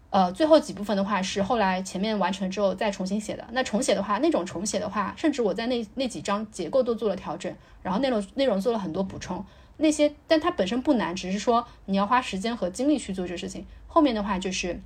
[0.09, 3.45] 呃最后几部分的话是后来前面完成之后再重新写的。
[3.51, 9.45] 那重写的话，那种重写的话，甚至我在那那几章结构都做了调整，然后内容内容做了很多补充。
[9.77, 13.63] 那些但它本身不难，只是说你要花时间和精力去做这事情。
[13.85, 14.81] 后面的话就是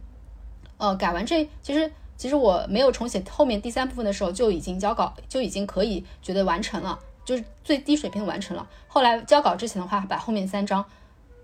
[0.75, 1.89] 呃改完这其实。
[2.21, 8.69] 其实我没有重写后面第三部分的时候就已经交稿，就已经可以觉得完成了，就是最低水平完成了。
[8.87, 10.85] 后来交稿之前的话，把后面三章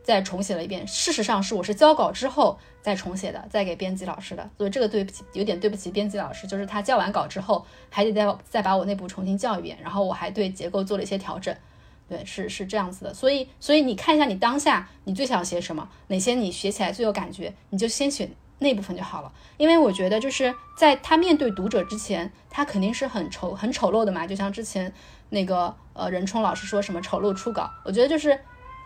[0.04, 0.86] 再重写了一遍。
[0.86, 4.48] 事实上是我是交稿之后再重写的，再给编辑老师的。
[4.56, 11.56] 所以这个对不起，有点对不起编辑老师，就是他交完稿之后还得再再把我内部重新校一遍，然后我还对结构做了一些调整。
[12.08, 13.12] 对，是是这样子的。
[13.16, 18.30] 所以所以你看一下你当下你最想写什么，哪些你写起来最有感觉，你就先选。
[18.60, 19.32] 那部分就好了。
[19.58, 24.26] 因为我觉得就是在他面对读者之前，他肯定是很丑很丑陋的嘛。
[24.26, 24.92] 就像之前
[25.30, 28.40] 那个呃任冲老师说什么丑陋初稿，我觉得就是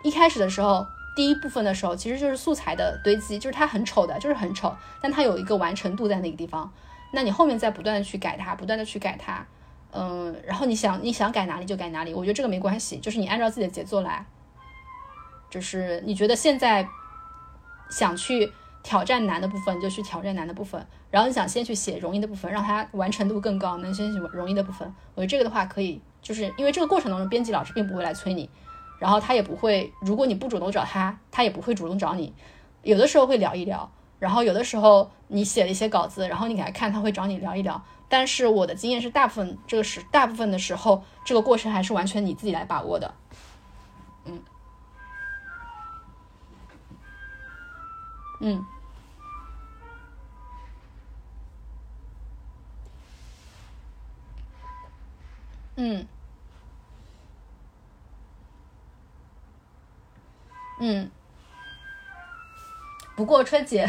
[0.04, 6.72] 一开始的时候，第一部分的时候，其实就是素材的堆积，就是他很丑的，就是很丑，但他有一个完成度在那个地方。
[7.14, 9.46] 那你后面再不断的去改它，不断的去改它，
[9.92, 14.26] 嗯，然后你想你想改哪里就改哪里，我觉得这个没关系，就是你按照自己的节奏来。
[15.50, 16.88] 就是你觉得现在
[17.90, 20.86] 想去挑战难的部分，就去挑战难的部分。
[21.10, 24.88] 然后你想先去写容易的部分，让它完成度更高，能先写容易的部分。
[25.15, 28.50] 我觉得这个的话可以，就是因为这个过程当中，编辑老师并不会来催你，
[29.00, 32.34] 然后他也不会，如果你不主动找他，他也不会主动找你。
[32.84, 37.84] 有的时候会聊一聊，然后有的时候你写了一些稿子，然后你给他看，他会找你聊一聊。
[38.10, 43.13] 但是我的经验是，大部分这个是大部分的时候，这个过程还是完全你自己来把握的。
[48.44, 48.66] 嗯，
[55.76, 56.08] 嗯，
[60.80, 61.12] 嗯，
[63.16, 63.88] 不过春节，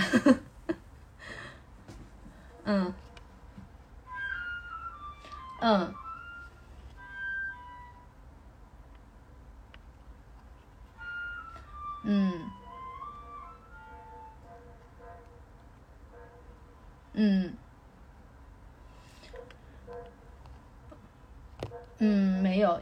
[2.65, 2.93] 嗯，
[5.61, 5.95] 嗯，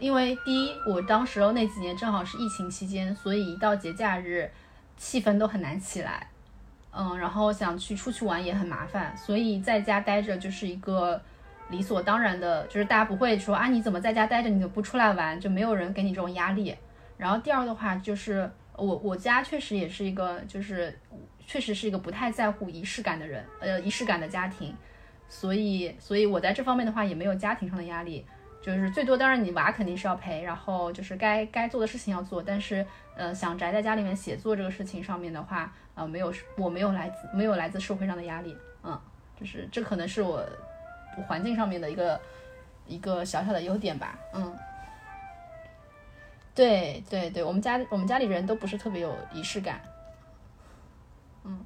[0.00, 4.50] 因为第一，我当时那几年正好是疫情期间，所以一到节假日，
[4.96, 6.26] 气氛都很难起来。
[6.90, 11.20] 嗯，然后想去出去玩也很麻烦，所以在家待着就是一个
[11.68, 16.74] 理所当然的，就是大家不会说啊，你怎么在家待着，你就不出来玩，就没有人给你这种压力。
[17.16, 20.98] 然后第二的话就是我我家确实也是一个就是。
[21.46, 24.72] 确实是一个不太在乎仪式感的人，呃，仪式感的家庭，
[25.28, 28.24] 所以，所以我在这方面的话也没有家庭上的压力，
[28.62, 39.00] 就是最多，当然你娃肯定是要陪，然后就是该该做的事情要做，但是，呃，想宅在家里面写作这个事情上面的话，呃，没有，我没有来自没有来自社会上的压力，嗯，
[39.38, 40.44] 就是这可能是我
[41.26, 42.20] 环境上面的一个
[42.86, 44.54] 一个小小的优点吧，嗯，
[46.54, 49.80] 对对对，我们家我们家里人都不是特别有仪式感。
[51.44, 51.64] 嗯，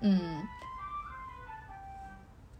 [0.00, 0.48] 嗯，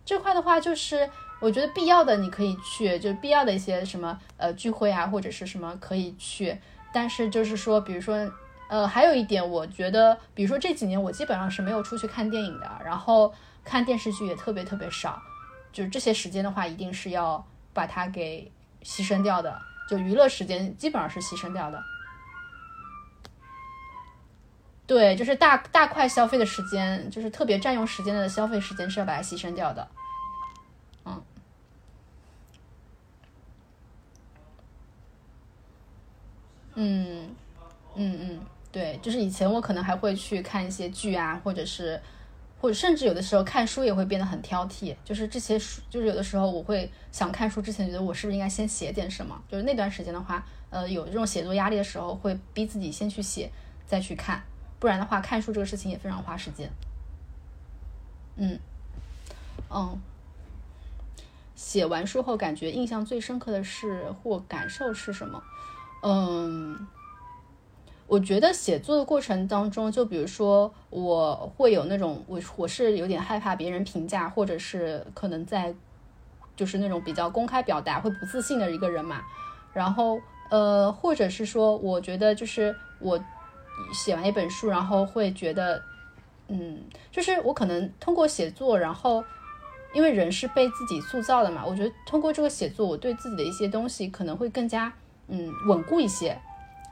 [0.04, 1.08] 这块的话，就是
[1.40, 6.58] 我觉得必要的你可以去，就必要的一些什么呃聚会啊，或者是什么可以去。
[6.92, 8.30] 但是就是说，比如说
[8.68, 13.32] 呃，还有一点，我觉得，比如说这几年我基本上是没有出去看电影的，然后
[13.64, 15.20] 看电视剧也特别特别少，
[15.72, 18.50] 就是这些时间的话，一定是要把它给
[18.82, 21.82] 牺牲掉的，就娱乐时间基本上是牺牲掉的。
[24.86, 29.88] 对，就是大大块消费的时间，就是特别占用时间的消费时间是要把它牺牲掉的。
[31.06, 31.22] 嗯，
[36.74, 37.34] 嗯，
[37.94, 41.98] 嗯嗯，对，就是以前我可能还会去看一些剧啊，或者是，
[42.60, 44.94] 或者甚至有的时候看书也会变得很挑剔。
[45.02, 49.42] 就是这些书，就是有的时候我会想看书之前，觉得我是不是应该先写点什么？
[49.48, 53.50] 就是那段时间的话，呃，有这种写作压力的时候，会逼自己先去写，
[53.86, 54.42] 再去看。
[54.84, 56.70] 不然的话，看书这个事情也非常花时间。
[58.36, 58.58] 嗯，
[59.70, 59.98] 嗯，
[61.56, 65.42] 写完书后感觉印象最深刻的是或感受是什么？
[66.02, 66.86] 嗯，
[68.06, 75.74] 我觉得写作的过程当中，就比如说我会有那种我我是有点害怕别人评价，或者是可能在
[76.54, 79.22] 就是那种比较公开表达会不自信的一个人嘛。
[79.72, 80.20] 然后
[80.50, 83.18] 呃，或者是说，我觉得就是我。
[83.92, 85.82] 写完一本书，然后会觉得，
[86.48, 89.22] 嗯，就是我可能通过写作，然后
[89.92, 94.92] 因为人是被自己塑造的嘛，我觉得通过这个写作，我对自己的一些东西可能会更加
[95.28, 96.36] 嗯稳固一些。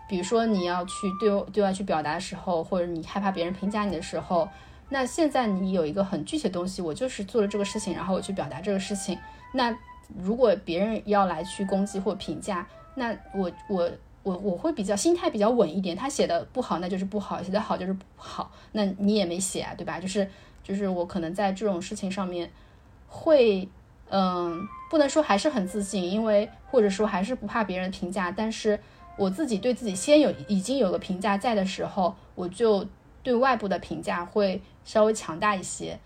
[0.09, 4.49] 比如说你要去对对外去表达的时候，或者你害怕别人评价你的时候，
[4.89, 9.19] 那现在你有一个很具体的东西，我就是做了这个事情，然后我去表达这个事情。
[9.53, 9.77] 那
[10.19, 13.91] 如果别人要来去攻击或评价，那我我。
[14.23, 19.99] 我我会比较心态比较稳一点，他写的不好那就是不好，写的好就是不好，那你也没写啊，对吧？
[19.99, 20.29] 就是
[20.63, 22.49] 就是我可能在这种事情上面
[23.09, 23.69] 会，
[24.11, 28.79] 嗯，不能说还是很自信，因为或者说还是不怕别人评价，但是
[29.17, 32.87] 我自己对自己先有已经有个评价在的时候，我就
[33.25, 35.99] 对外部的评价会稍微强大一些，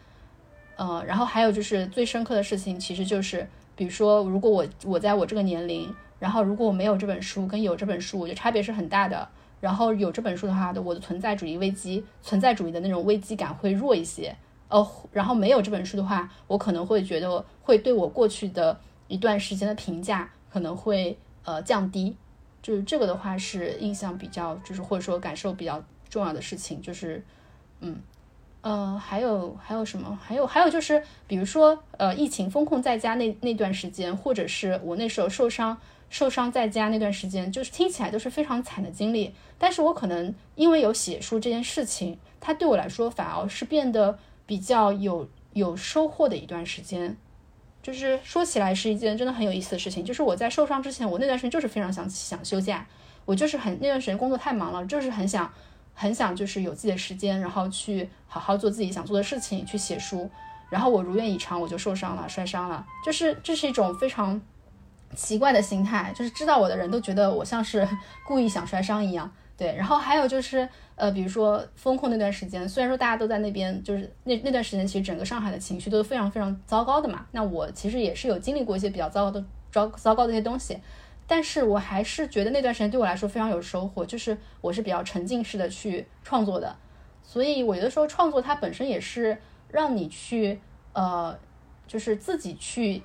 [0.79, 3.47] 嗯，然后还有就是最深刻的事情，其实就是
[3.77, 5.95] 比如说如果我我在我这个年龄。
[6.19, 9.29] 然后，如果我没有这本书，跟有这本书，我觉得差别是很大的。
[9.61, 14.37] 然后有这本书的话，我的存在主义危机、存在主义的那种危机感会弱一些。
[14.69, 22.15] 呃，然后没有这本书的话，我可能会觉得会对我过去的一段时间的评价可能会呃降低。
[22.63, 27.25] 就是这个的话是印象比较，就是或者说感受比较重要的事情，就是
[27.81, 27.97] 嗯
[28.61, 30.19] 呃还有还有什么？
[30.23, 35.77] 还有还有就是，比如说呃疫情封控在家那那段时间，或者是我那时候受伤。
[36.09, 39.35] 受伤在家那段时间，就是听起来都是非常惨的经历。
[39.59, 47.17] 但是我可能因为有写书这件事情，它对我来说反而是变得比较有有收获的一段时间。
[47.83, 50.05] 就是说起来是一件真的很有意思的事情。
[50.05, 52.87] 就是我在受伤之前，我那段时间就是非常想想休假，
[53.25, 55.53] 我就是很那段时间工作太忙了，就是很想
[55.95, 60.31] 很想就是有自己的时间，然后去好好做自己想做的事情，去写书。
[60.69, 62.85] 然后我如愿以偿，我就受伤了，摔伤了。
[63.05, 64.41] 就是这是一种非常。
[65.15, 67.87] 奇怪的心态，就是知道我的人都觉得我像是
[68.27, 69.31] 故意想摔伤一样。
[69.57, 77.25] 对，然后还有就是，呃，比如说风控那段时间，虽然说大家都在那边，就是那那段时间，其实整个上海的情绪都是非常非常糟糕的嘛。
[77.33, 80.79] 那我其实也是有经历过一些比较糟糕的糟糟糕的一些东西，
[81.27, 86.77] 但是我还是觉得那段时间对我来说非常有收获，就是我是比较沉浸式的去创作的。
[87.23, 89.39] 所以我有的时候创作它本身也是
[89.71, 90.61] 让你去，
[90.93, 91.35] 呃，
[91.87, 93.03] 就是自己去，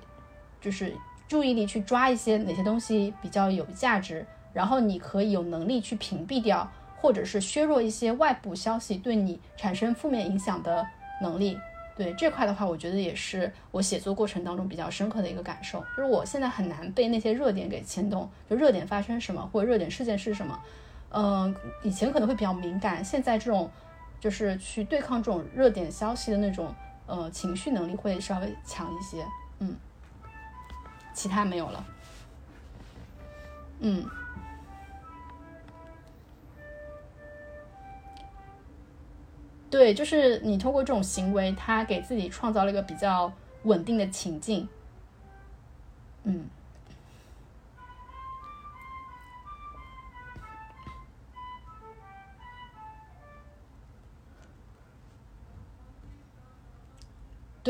[0.60, 0.94] 就是。
[1.32, 10.86] 注意力去抓一些哪些东西比较有价值，然后你可以有能力去屏蔽掉，或者是削弱一些外部消息对你产生负面影响的
[11.22, 11.58] 能力。
[11.96, 20.60] 对这块的话，我觉得也是我写作过程当中比较深刻的一个感受，就是我现在很难被那些热点给牵动，就热点发生什么或者热点事件是什么，
[21.12, 23.72] 嗯，以前可能会比较敏感，现在这种
[24.20, 26.76] 就是去对抗这种热点消息的那种
[27.06, 29.26] 呃情绪能力会稍微强一些，
[29.60, 29.74] 嗯。
[31.14, 31.86] 其他没有了，
[33.80, 34.06] 嗯，
[39.70, 43.32] 对，就是你通过这种行为，他给自己创造了一个比较
[43.64, 44.68] 稳定的情境，
[46.24, 46.48] 嗯。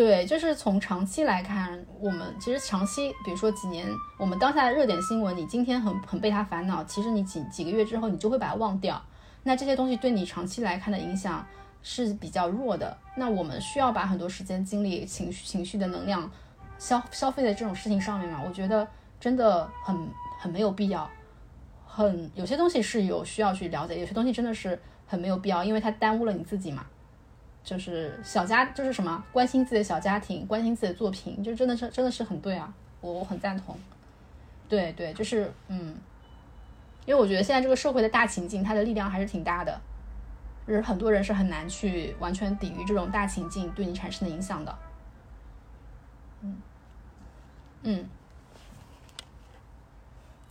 [0.01, 3.87] 对，就是从长期来看，我们其实长期，比如说几年，
[4.17, 8.99] 我们当下的热点新闻，你今天很很被它烦恼，其实你几几个月之后，你就会把它忘掉。
[9.43, 11.45] 那这些东西对你长期来看的影响
[11.83, 12.97] 是比较弱的。
[13.15, 16.27] 那我们需要把很多时间、精力、情绪、情绪的能量
[16.79, 18.41] 消消费在这种事情上面嘛？
[18.43, 18.87] 我觉得
[19.19, 19.95] 真的很
[20.39, 21.07] 很没有必要。
[21.85, 26.83] 很有些东西是有需要去了解，有些东西真的是很没有必要，因为它耽误了你自己嘛。
[27.63, 33.77] 就是小家，就是什么关心自己的小家庭，关心自己的作品，就真的是真的是很对啊，我我很赞同。
[34.67, 35.95] 对对，就是嗯，
[37.05, 39.79] 因为我觉得现在这个社会的大情境，它的力量还是挺大的，
[40.65, 44.79] 就是很多人是很难去完全抵御这种大情境对你产生的影响的。
[46.41, 46.61] 嗯
[47.83, 48.09] 嗯，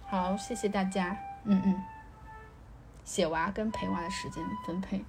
[0.07, 1.17] 好，谢谢大家。
[1.45, 1.83] 嗯嗯，
[3.05, 5.03] 写娃跟陪娃的时间分配。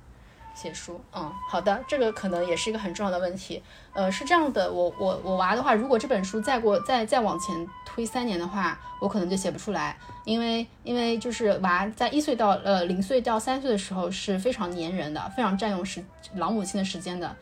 [0.53, 3.61] 写书，嗯，好的，这个可能也是一个很重要的问题。
[3.93, 16.03] 呃，是这样的，我我我娃的话，如果这本书再过再再往前推三年的话，我可能就写不出来，因为因为就是娃在一岁到呃零岁到三岁的时候是非常粘人的，非常占用时
[16.35, 17.35] 老母亲的时间的。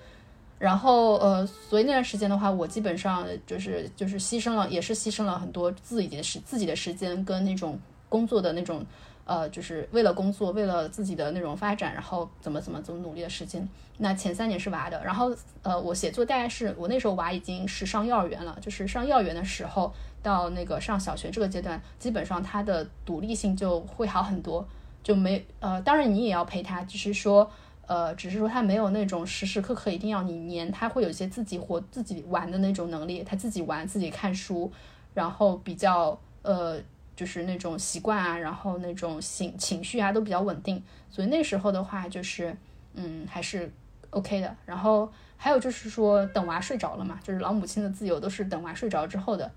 [0.58, 8.86] 然后呃，所以那段时间的话，我基本上就是就是牺牲了，也是牺牲了很多自己的时自己的时间跟那种工作的那种。
[9.30, 13.70] 呃，就是为了工作，为了自己的那种发展，然后怎么怎么怎么努力的时间。
[14.00, 24.68] 那前三年是娃的，然后呃，我写作大概是我那时候娃已经是上幼儿园了，就是上幼儿园的时候到那个上小学这个阶段，基本上他的独立性就会好很多，
[25.04, 27.48] 就没呃，当然你也要陪他，只是说
[27.86, 34.72] 呃，只是说他没有那种时时刻刻一定要你黏，他会有一些自己活自己玩的那种能力，他自己玩自己看书，
[35.14, 36.82] 然后比较呃。
[37.20, 42.56] 就是那种习惯啊，然后那种情情绪啊都比较稳定，所以那时候的话就是，
[42.94, 43.70] 嗯，还是
[44.12, 44.56] OK 的。
[44.66, 49.52] 然后还有就是说，等娃睡着了嘛，就是老母亲的自由都是等娃睡着之后的。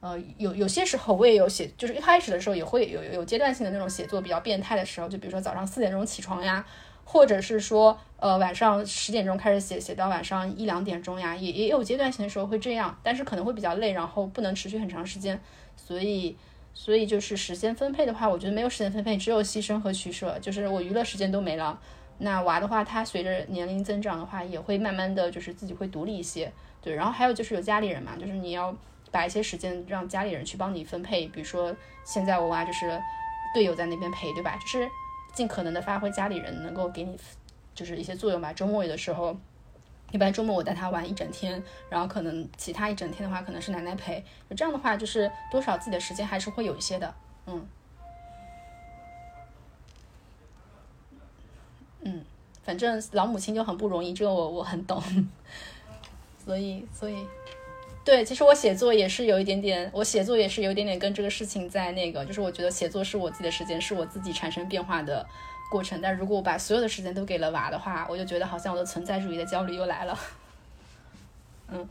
[0.00, 6.62] 呃，有有些时候我也有写，就是一开始的时候也会有有阶段性的那种写作比较变态的时候，就比如说早上四点钟起床呀，
[7.02, 15.40] 或者是说呃晚上十点钟开始写，写到晚上一两点钟呀，也也有阶段性的时候会这样，但是可能会比较累，然后不能持续很长时间，
[15.76, 16.36] 所以。
[16.78, 20.38] 所以就是时间分配的话，我觉得没有时间分配，只有牺牲和取舍。
[20.40, 21.80] 就是我娱乐时间都没了。
[22.18, 26.52] 那娃的话，他随着年龄增长的话，也会慢慢的就是自己会独立一些。
[26.82, 28.76] 对，然后还有就是有家里人嘛，就是你要
[29.10, 31.26] 把一些时间让家里人去帮你分配。
[31.28, 31.74] 比如说
[32.04, 33.00] 现在我娃就是
[33.54, 34.54] 队友在那边陪，对吧？
[34.56, 34.86] 就是
[35.34, 37.18] 尽可能的发挥家里人能够给你
[37.74, 38.52] 就是一些作用吧。
[38.52, 39.34] 周末有的时候，
[40.12, 44.24] 一般周末我带他玩一整天，然后可能其他一整天的话，可能是奶奶陪。
[44.56, 47.14] 这样的话，就是多少自己的时间还是会有一些的。
[47.46, 47.66] 嗯
[52.02, 52.24] 嗯，
[52.62, 55.02] 反正老母亲就很不容易，这个我我很懂。
[56.44, 57.26] 所以所以。
[58.04, 65.26] 对，其实我写作也是有一点点，我写作也是有一点点跟这个事情在那个，就是我觉得写作是我自己的时间，是我自己产生变化的
[65.70, 66.00] 过程。
[66.00, 70.18] 但如果我把所有的时间都给了娃的话，我就觉得好像我的存在主义的焦虑又来了。
[71.68, 71.88] 嗯，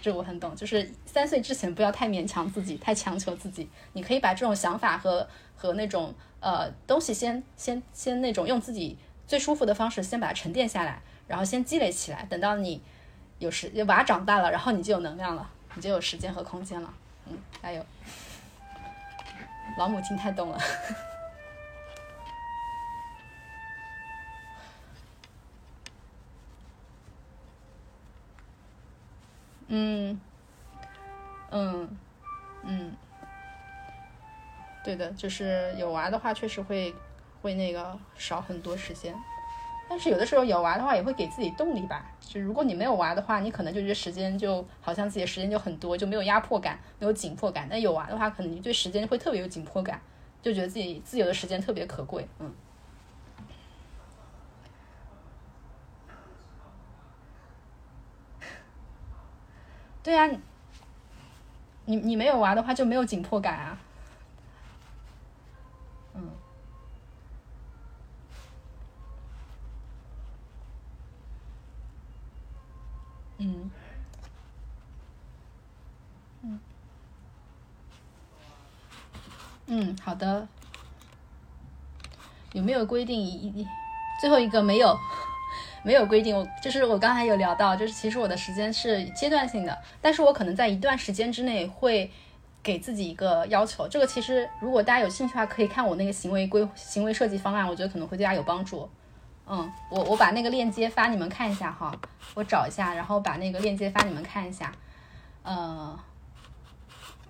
[0.00, 3.68] 这我很懂，就是三岁之前不要太勉强自己，太强求自己。
[3.92, 12.80] 你可以把这种想法和和那种呃东西先先先那种用自己最舒服的方式先把它沉淀下来，然后先积累起来，等到你。
[13.38, 16.90] 有时娃长大了，然后你就有能量了，你就有时间和空间了。
[17.26, 17.84] 嗯，加油！
[19.76, 20.58] 老母亲太懂了。
[29.68, 30.20] 嗯，
[31.50, 31.88] 嗯，
[32.64, 32.92] 嗯，
[34.84, 36.94] 对的，就是有娃的话，确实会
[37.42, 39.14] 会那个少很多时间。
[39.88, 42.10] 但是有的时候有娃的话，也会给自己动力吧。
[42.20, 47.68] 就如果你没有娃的话，你可能就觉得时间就好像自己的时间就很多，就没有压迫感，没有紧迫感。
[47.70, 50.00] 但有娃的话，可能你对时间会特别有紧迫感，
[50.42, 52.26] 就觉得自己自由的时间特别可贵。
[52.40, 52.52] 嗯，
[60.06, 60.30] 对呀，
[61.86, 63.76] 你你没有娃的话就没有紧迫感啊。
[66.14, 66.30] 嗯。
[73.38, 73.70] 嗯，
[76.44, 76.60] 嗯，
[79.66, 80.46] 嗯，好的。
[82.52, 83.66] 有没有规定一
[84.16, 85.00] 最后一个没有，
[85.86, 86.36] 没有规定。
[86.36, 92.10] 我就是我刚才有聊到，就是其实我的时间是阶段性的，但是我可能在一段时间之内会
[92.60, 93.86] 给自己一个要求。
[93.86, 98.90] 这个其实如果大家有兴趣的话，可以看我那个行为规行为设计方案，我觉得可能会对大家有帮助。
[99.48, 101.94] 嗯，我我把那个链接发你们看一下哈，
[102.34, 104.72] 我找一下，然后把那个链接发你们看一下。
[105.44, 105.96] 呃，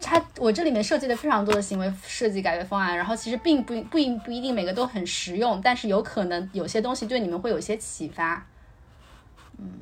[0.01, 8.47] 它我这里面设计的非常多的行为设计改革方案，然后其实并不不不不一定每个都很实用，但是有可能有些东西对你们会有些启发。
[9.59, 9.81] 嗯，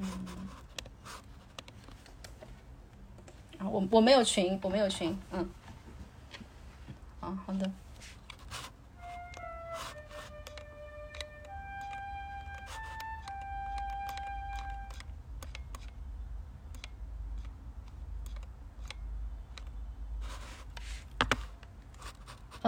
[0.00, 0.26] 嗯。
[3.60, 5.48] 我我没有群，我没有群，嗯，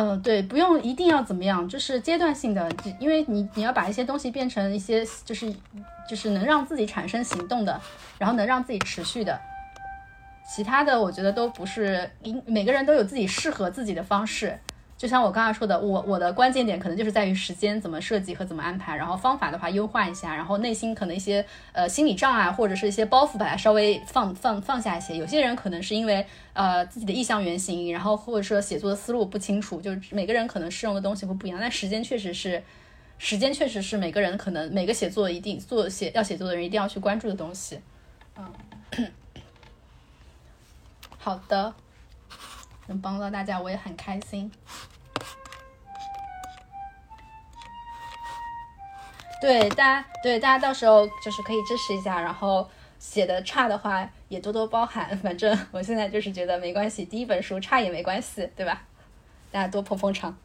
[0.06, 5.52] 嗯，对，不用一定要怎么样，就是阶段性的，因为你你要把一些东西变成一些，就是
[6.08, 7.80] 就是能让自己产生行动的，
[8.18, 9.36] 然后能让自己持续的。
[10.48, 12.08] 其他的我觉得都不是，
[12.46, 14.56] 每个人都有自己适合自己的方式。
[14.98, 25.16] 就像我刚才说的，我我的关键点可能就是在于时间怎么设计和怎么安排，然后方法的话优化一下，然后内心可能一些呃心理障碍或者是一些包袱把它稍微放放放下一些。
[25.16, 31.58] 有些人可能是因为呃自己的意向原型，然后或者说写作的思路不清楚，就是每个人可能适用的东西会不一样。
[31.60, 32.62] 但时间确实是，
[33.18, 37.78] 时间确实是每个人可能每个写作一定做写要写作的人一定要去关注的东西，
[38.36, 38.50] 嗯。
[41.18, 41.74] 好的，
[42.86, 44.50] 能帮到大家我也很开心。
[49.40, 52.68] 对大家，对大家到时候就是可以支持一下，然后
[52.98, 55.16] 写的差的话也多多包涵。
[55.18, 58.82] 反正我现在就是觉得没关系，第一本书差也没关系，对吧？
[59.52, 60.36] 大家多捧捧场。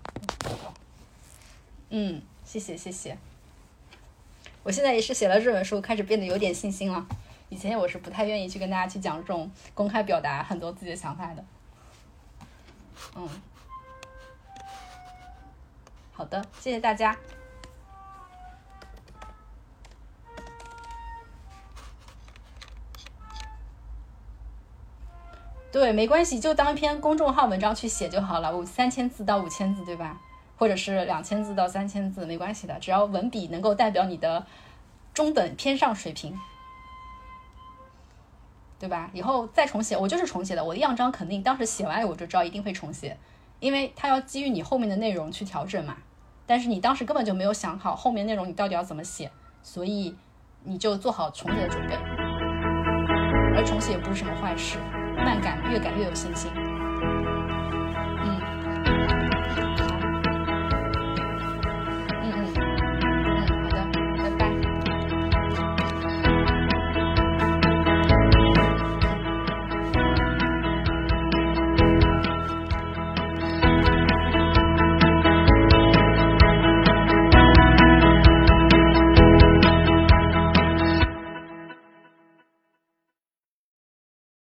[1.89, 3.17] 嗯，谢谢谢谢。
[4.63, 7.05] 我现在也是写了这本书，开始变得有点信心了。
[7.49, 11.43] 以前我是不太愿意去跟大家去讲这种公开表达很多自己的想法的，
[13.15, 13.27] 嗯，
[16.13, 17.17] 好的，谢谢大家。
[25.71, 30.19] 对，没关系，就当一篇公众号文章去写就好了，五三千字到五千字，对吧？
[30.57, 34.45] 或者是两千字到三千字，没关系的，只要文笔能够代表你的
[35.13, 36.37] 中等偏上水平。
[38.81, 39.11] 对吧？
[39.13, 40.63] 以后再重写，我就是重写的。
[40.63, 43.15] 我的样章肯定当时写完我就知道一定会重写，
[43.59, 45.95] 因为它要基于你后面的内容去调整嘛。
[46.47, 50.15] 但是你当时根本就没有想好后面内容你到底要怎么写，所以
[50.63, 51.93] 你就做好重写的准备。
[53.55, 54.79] 而重写也不是什么坏事。
[55.15, 56.49] 慢改，越改越有信心。